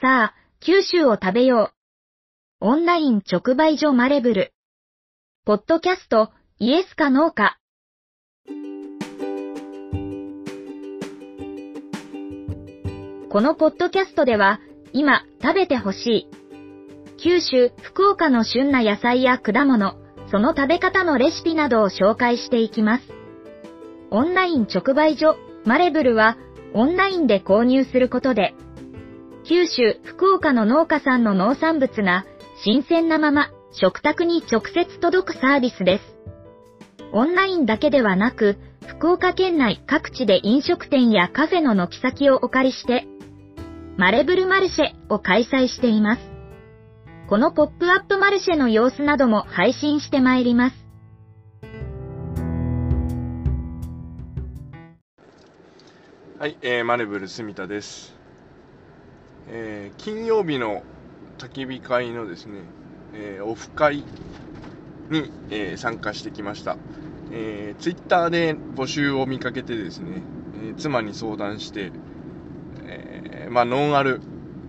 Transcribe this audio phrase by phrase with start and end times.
[0.00, 1.72] さあ、九州を食べよ
[2.60, 2.66] う。
[2.66, 4.52] オンライン直売所マレブル。
[5.44, 7.58] ポッドキャスト、イエスかノーか。
[13.28, 14.60] このポッドキャストでは、
[14.92, 16.28] 今食べてほしい。
[17.16, 19.96] 九州、福岡の旬な野菜や果物、
[20.30, 23.04] その食べ方のレシピなどを紹介していきます。
[24.12, 25.34] オンライン直売所、
[25.64, 26.36] マレブルは、
[26.72, 28.54] オンラインで購入することで、
[29.48, 32.26] 九州、福岡の農家さんの農産物が、
[32.62, 36.04] 新鮮なまま、食卓に直接届くサービスです。
[37.12, 43.06] オンラインだけではなく、福岡県内各地で飲食店やカフェの軒先をお借りして、
[43.96, 46.22] マレブルマルシェを開催しています。
[47.30, 50.76] このポップアップマルシェの様子なども配信してまいります。
[56.38, 58.14] はい、えー、マレブル住田です、
[59.50, 60.82] えー、金曜日の
[61.38, 62.60] 焚き火会のですね、
[63.14, 64.04] えー、オフ会
[65.10, 66.76] に、えー、参加してきました、
[67.32, 70.22] えー、ツイッターで募集を見かけてですね、
[70.62, 71.92] え、妻に相談して
[72.88, 74.20] え、まあ、ノンアル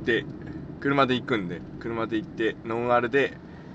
[0.04, 0.26] で、
[0.80, 3.34] 車で行くんで、車で行って、ノンアルで、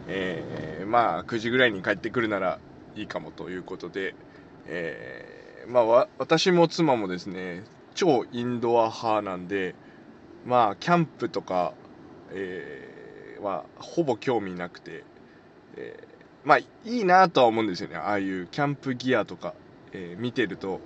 [0.09, 2.59] え、まあ、9時ぐらいに帰ってくるなら
[2.95, 4.15] いいかもということで、
[4.67, 9.75] え、まあ、私も妻もですね、超インドア派なんで、
[10.45, 11.75] まあ、キャンプとか、
[12.33, 15.05] えー、は、ほぼ興味なくて、
[15.77, 17.97] えー、まあ、いいなとは思うんですよね。
[17.97, 19.55] ああいうキャンプギアとか、
[19.93, 20.81] えー、見てると、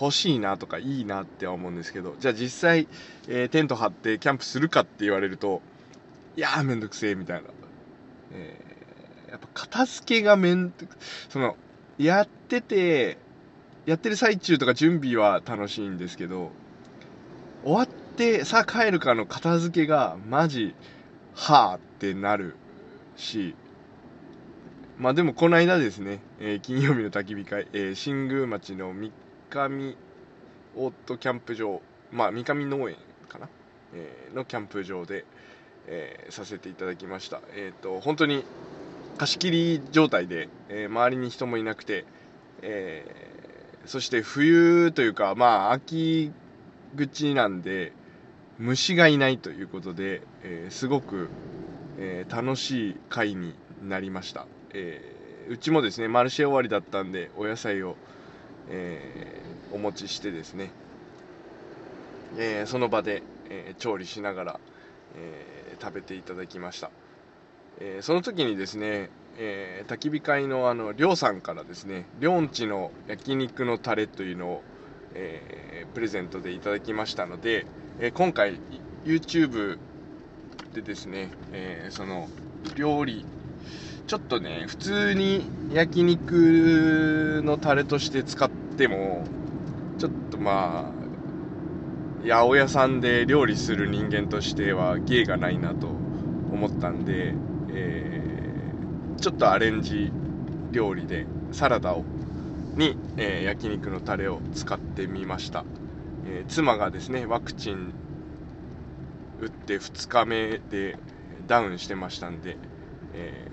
[0.00, 2.88] 欲しいなとかいいなって思うんですけど、じゃあ実際、
[3.28, 5.62] えー、テント張ってキャンプするかって言われると、
[6.36, 7.48] いやーめんどくせえみたいな。
[8.32, 10.96] えー、やっぱ片付けがめんどく、
[11.28, 11.56] その、
[11.96, 13.18] やってて、
[13.86, 16.50] やってる最中とか準備は楽しいんですけど、
[17.62, 20.74] 終わってさあ帰るかの片付けがマジ、
[21.34, 22.56] はぁってなる
[23.16, 23.54] し、
[24.98, 29.12] まあでもこの間ですね、えー、金曜日の焚き火会、えー、新宮町の三
[29.50, 29.96] 上
[30.76, 32.96] オートキャンプ場、まあ、三上農園
[33.28, 33.48] かな、
[33.94, 35.24] えー、のキャンプ場で、
[35.86, 37.40] え、させていただきました。
[37.54, 38.44] えっ、ー、と、本当に
[39.18, 42.04] 貸し切り状態で、え周りに人もいなくて、
[42.62, 43.04] え
[43.84, 46.32] そして冬というか、まあ、秋
[46.96, 47.92] 口なんで、
[48.58, 51.32] 虫がいないということで、えすごく、
[51.96, 54.48] え楽しい回になりました。
[54.74, 57.98] えうちもですね、マルシェ終わりだったんで、お野菜を、
[58.68, 60.70] え、お持ちしてですね、
[62.36, 64.60] え、その場で、え、調理しながら、
[65.16, 66.90] え食べていただきました、
[67.80, 74.64] えその時にですね、え焚き火会のあのりょうさんからですねりょうんちの焼肉のタレというのを、
[75.14, 77.66] えプレゼントでいただきましたので、
[78.00, 78.58] え今回
[79.04, 79.78] YouTube
[80.74, 82.28] でですね、えその
[82.74, 83.24] 料理
[84.06, 89.24] ちょっとね、普通に焼肉のタレとして使っても、
[89.98, 91.04] ちょっとまあ、
[92.22, 97.34] 八百屋さんで料理する人間としては芸がないなと思ったんで、
[97.70, 100.12] えー、ちょっとアレンジ
[100.70, 102.04] 料理でサラダを
[102.76, 105.64] に、えー、焼肉のタレを使ってみました、
[106.26, 107.92] えー、妻がですねワクチン
[109.40, 110.98] 打って2日目で
[111.46, 112.56] ダウンしてましたんで、
[113.12, 113.46] え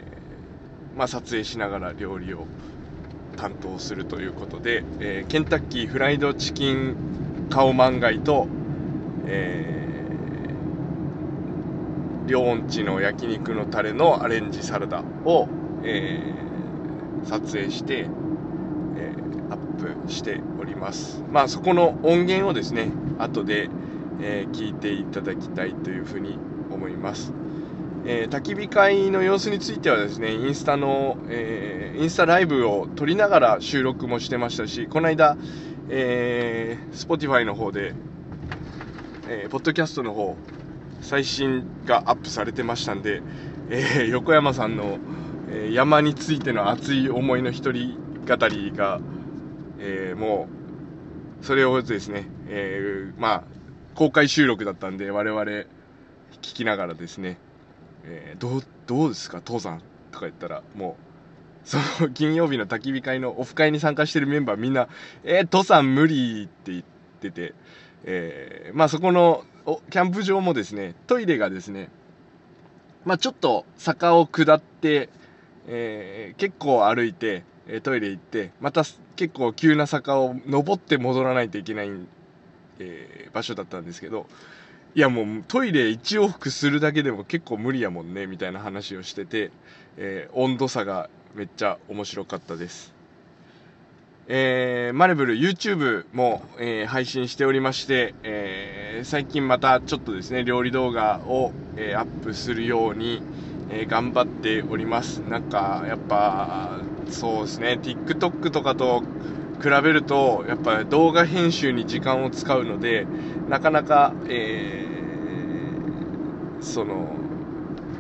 [0.96, 2.46] まあ、撮影しながら料理を
[3.38, 6.96] 担当するということで、えー、ケンタッキーフライドチキン
[7.50, 8.48] カオマンガイと、
[9.26, 15.48] えー、両音痴の焼肉のタレのアレンジサラダを、
[15.84, 21.24] えー、撮影して、ー、プしております。
[21.32, 23.70] まあそこの音源をですね、後で、
[24.22, 26.38] えー、聞いていただきたいというふうに
[26.72, 27.34] 思います。
[28.06, 35.38] えー、焚き火会の様子についてはですね、インスタの、えー、インスタライブを撮りながら収録もしてましたし、この間、
[35.90, 37.94] えー、Spotify の方で、
[39.28, 40.36] えー、ポッドキャストの方、
[41.02, 43.22] 最新がアップされてましたんで、
[43.70, 44.98] えー、横山さんの、
[45.52, 47.98] え、山についての熱い思いの一人
[48.28, 49.00] 語りが、
[49.84, 50.48] えー、も
[51.42, 53.44] う、それをですね、えー、まあ、
[53.96, 55.66] 公開収録だったんで、我々聞
[56.40, 57.40] きながらですね、
[58.04, 59.82] えー、どう、どうですか、登山
[60.12, 60.98] とか言ったら、も
[61.66, 64.88] う、その金曜日の焚き火会のオフ会に参加してるメンバーみんな、
[65.24, 66.84] えー、登山無理って言っ
[67.20, 67.54] てて、
[68.04, 69.44] えー、まあそこの
[69.92, 71.90] キャンプ場もですね、トイレがですね、
[73.06, 75.10] まあちょっと坂を下って、
[75.68, 78.84] えー、結構歩いて、えトイレ行って、また
[79.16, 81.90] 結構急な坂を登って戻らないといけない、
[82.80, 84.28] えー、場所だったんですけど、
[84.94, 89.52] いやもうトイレ1往復するだけでも結構無理やもんね、みたいな話をしてて、
[89.98, 92.94] えー、温度差がめっちゃ面白かったです。
[94.28, 103.22] えー、マレブル YouTube も、えー、配信しておりまして、えー、最近またちょっとですね、料理動画を、えアップするように、
[103.70, 105.20] え頑張っております。
[105.20, 106.80] なんか、やっぱ、
[107.10, 109.02] そうですね、TikTok とかと
[109.62, 113.06] 比べると、やっぱ動画編集に時間を使うので、
[113.50, 117.16] なかなか、えー、その、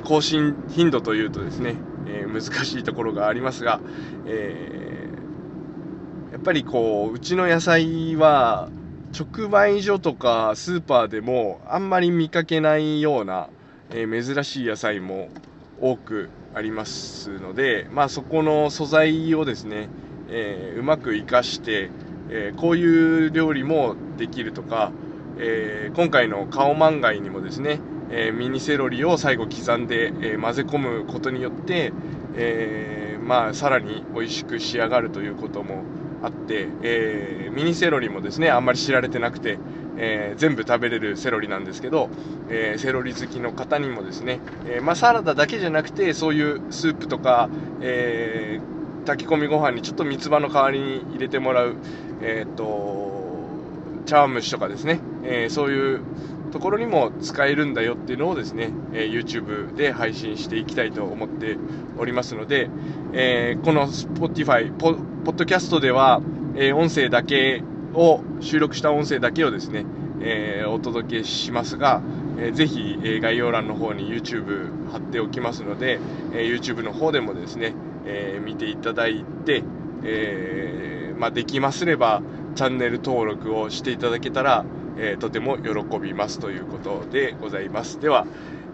[0.03, 1.75] 更新頻度というとですね、
[2.07, 3.79] えー、難しいところがありますが、
[4.25, 8.69] えー、やっぱりこう、うちの野菜は、
[9.17, 13.49] 直売所とかスーパーでもあんまり見かけないような、
[13.91, 15.27] え、珍しい野菜も
[15.81, 19.89] 多くありますので、まあそこの素材をですね、
[20.29, 21.89] えー、うまく活かして、
[22.29, 24.91] えー、こういう料理もできるとか、
[25.37, 27.79] えー、今回の顔マンガイにもですね、
[28.13, 31.93] えミニセロリを最後刻んで、え混ぜ込むことによって、
[32.35, 35.83] えまあ、さらに美味しく仕上がるということも
[36.21, 39.57] あって、えミニセロリもですねあんまり知られてなくて、
[40.03, 42.09] え全部食べれるセロリなんですけど、
[42.49, 47.49] えセロリ好きの方にもですね、えまあ、サラダだけじゃなくてそういうスープとか、
[47.81, 48.59] え
[49.05, 51.75] 炊き込みご飯にちょっと三つ葉の代わりに入れてもらう、
[52.21, 53.11] えっ、ー、と、
[54.05, 56.01] 茶碗蒸しとかですね、え、そういう
[56.51, 61.57] ところにも使えるんだよっていうのをですね、え、YouTube で配信していきたいと思って
[61.97, 62.69] おりますので、
[63.13, 66.21] えー、この Spotify、ポポッドキャストでは、
[66.55, 69.85] え、音声だけを、収録した音声だけをですね、
[70.21, 72.01] えー、お届けしますが、
[72.37, 75.99] えー、ぜひ、え、概要欄の方に YouTube 貼っておきますので、
[76.33, 77.73] え、YouTube の方でもですね、
[78.05, 79.63] え、見ていただいて、
[80.03, 82.21] え、まあ、できますれば
[82.55, 84.65] チャンネル登録をしていただけたら、
[84.97, 87.99] え、とても喜びますということでございます。
[87.99, 88.25] では、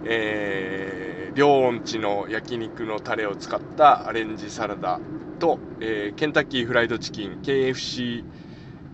[0.06, 5.00] えー、両音地の焼肉のタレを使ったアレンジサラダ
[5.40, 8.24] と、えー、ケンタッキーフライドチキン KFC、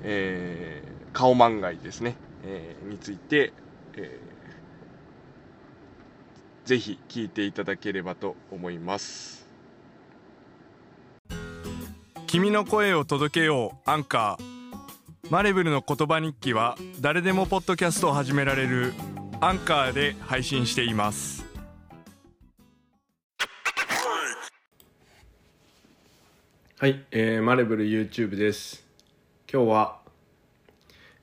[0.04, 3.54] えー、カオマンガイですね、えー、について、
[3.96, 9.48] えー、ぜひ聞いていただければと思います。
[12.28, 14.54] 君の声を届けようアンカー。
[15.30, 18.94] マレブルの言葉日記は誰でもポッドキャストを始められる
[19.40, 21.46] アンカーで配信しています。
[26.80, 28.83] はい、えー、マレブル YouTube です
[29.56, 30.00] 今日は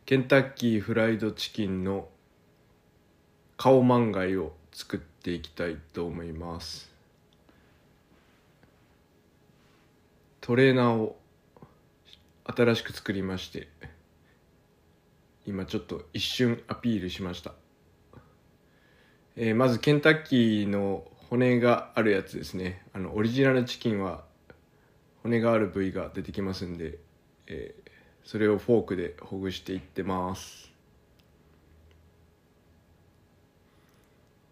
[0.07, 2.07] ケンタッキーフライドチキンの
[3.57, 6.93] 顔マンガイを作っていきたいと思います。
[10.41, 11.19] トレーナーを
[12.45, 13.67] 新しく作りまして
[15.45, 17.55] 今ちょっと一瞬アピールしました、
[19.35, 22.85] えー、まずケンタッキーの骨があるやつですね。
[22.93, 24.23] あのオリジナルチキンは
[25.25, 26.99] 骨がある部位が出てきますんで、
[27.49, 27.90] えー、
[28.25, 30.71] それをフォークでほぐしていってます。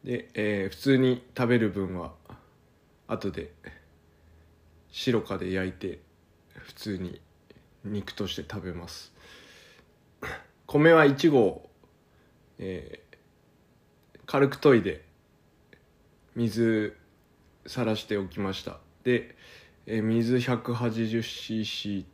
[0.05, 2.12] で、えー、普通に食べる分は
[3.06, 3.53] 後で
[4.91, 6.00] 白かで焼いて
[6.53, 7.20] 普通に
[7.85, 9.12] 肉として食べます。
[10.67, 11.69] 米は1合、
[12.59, 15.05] えー、軽く研いで
[16.35, 16.97] 水
[17.66, 18.78] さらしておきました。
[19.04, 19.35] で、
[19.87, 22.04] えー、水 180cc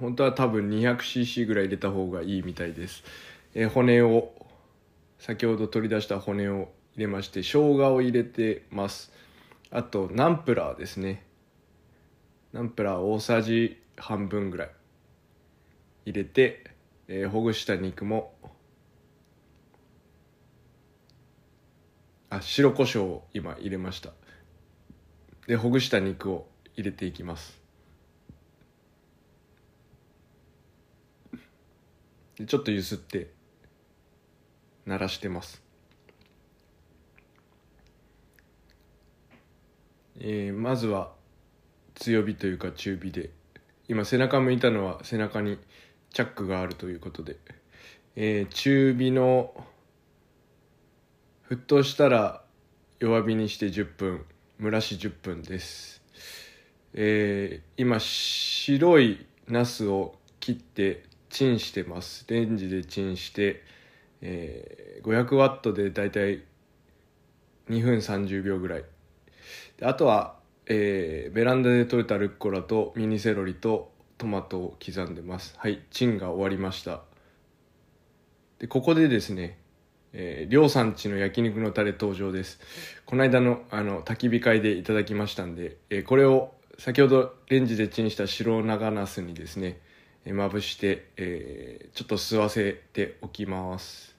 [0.00, 3.04] 本当は多分 200cc ぐらい入れた方がいいみたいです、
[3.54, 4.32] えー、骨を
[5.18, 9.10] 先ほど取り出した骨を入れまして生姜を入れてます。
[9.70, 11.24] あとナンプラーですね。
[12.52, 14.70] ナンプラー大さじ半分ぐらい
[16.06, 16.64] 入れて、
[17.08, 18.34] えー、ほぐした肉も
[22.30, 24.10] あ白胡椒を今入れました。
[25.46, 26.46] でほぐした肉を
[26.76, 27.63] 入れていきます。
[32.36, 33.30] ちょっとゆすって
[34.86, 35.62] 鳴らしてます。
[40.18, 41.12] えー、まずは
[41.94, 43.30] 強火というか中火で。
[43.86, 45.58] 今背中向いたのは背中に
[46.10, 47.36] チャックがあるということで、
[48.16, 49.52] えー、中火の
[51.50, 52.42] 沸騰したら
[52.98, 54.24] 弱火にして10分
[54.60, 56.02] 蒸らし10分です、
[56.94, 62.24] えー、今白いナスを切ってチンしてます。
[62.28, 63.62] レンジでチンして、
[64.22, 66.42] えー、500ワットでだいたい
[67.68, 68.84] 2分30秒ぐらい。
[69.82, 75.54] あとはえー、ベランダで採れたルッコラとミニセロリとトマトを刻んでます。
[75.58, 77.02] はいチンが終わりました。
[78.58, 79.58] でここでですね、
[80.14, 82.60] えー、りょうさんちの焼肉のタレ登場です。
[83.04, 89.80] この間の、あの、焚き火会でいただきましたんで、えー、これを先ほどレンジでチンした白長ナスにですね、
[90.32, 94.14] まぶして、えー、ちょっと吸わせておきます。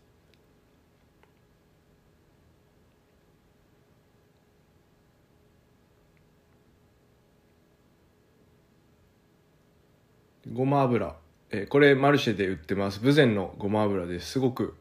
[10.53, 11.15] ごま油、
[11.49, 12.99] えー、これマルシェで売ってます。
[12.99, 14.33] ブゼンのごま油です。
[14.33, 14.75] すごく、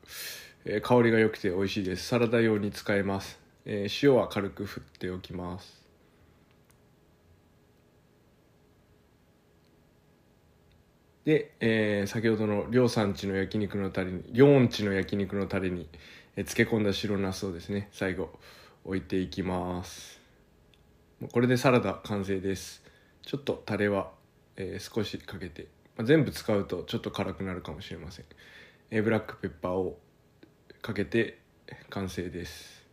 [0.67, 2.07] えー、香りが良くて美味しいです。
[2.07, 5.84] サラダ用に使えます、えー、塩は軽く振っておきます。
[11.25, 15.89] で、えー、先ほどの両産地の焼肉のタレに両音地の焼肉のタレに、
[16.37, 18.31] えー、漬け込んだ白ナスをですね最後
[18.85, 20.21] 置いていきます。
[21.33, 22.83] これでサラダ完成です。
[23.23, 24.11] ちょっとタレは
[24.57, 25.67] えー、少しかけて、
[25.97, 28.25] まあ、全部使うとちょっと辛くなるかもしれません、
[28.91, 29.99] えー、ブラックペッパーを
[30.83, 31.39] かけて
[31.91, 32.85] 完成です。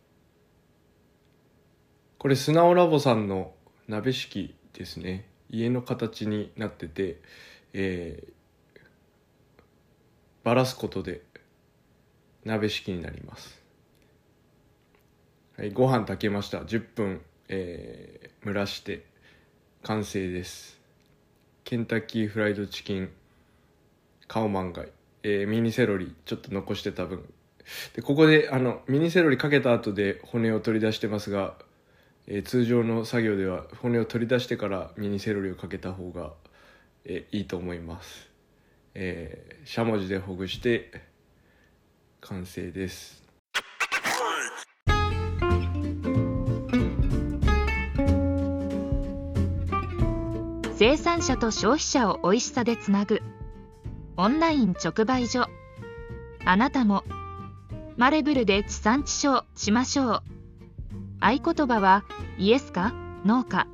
[2.18, 3.52] これスナオラボさんの
[3.86, 5.26] 鍋敷ですね。
[5.50, 7.20] 家の形になってて、
[7.74, 8.80] えー、
[10.44, 11.22] ばらすことで
[12.44, 13.60] 鍋敷きになります。
[15.56, 16.58] はいご飯炊けました。
[16.58, 19.04] 10分、えー、蒸らして
[19.82, 20.80] 完成です。
[21.64, 23.10] ケンタッキーフライドチキン
[24.26, 24.88] カオマンガイ、
[25.22, 27.24] えー、ミニセロリちょっと残してた分。
[27.94, 31.54] でここであのミニセロリかけた後で骨を取り出してますが、
[32.26, 36.32] えー、通常の作業では骨を取り出してからミニセロリをかけた方が、
[37.04, 38.30] え、いいと思います、
[38.94, 41.02] えー、しゃもじでほぐして
[42.20, 43.22] 完成です。
[50.82, 53.22] 生産者と消費者を美味しさでつなぐ。
[54.16, 55.46] オンライン直売所。
[56.44, 57.04] あなたも。
[57.96, 60.22] マレブルで地産地消しましょう。
[61.20, 62.04] 合言葉は
[62.36, 62.92] イエスか
[63.24, 63.68] ノーか。